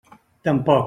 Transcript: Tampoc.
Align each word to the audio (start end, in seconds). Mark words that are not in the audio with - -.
Tampoc. 0.47 0.79